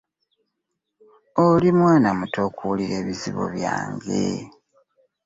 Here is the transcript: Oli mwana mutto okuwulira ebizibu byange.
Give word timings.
Oli 1.45 1.69
mwana 1.77 2.09
mutto 2.17 2.39
okuwulira 2.47 2.93
ebizibu 3.01 3.43
byange. 3.55 4.23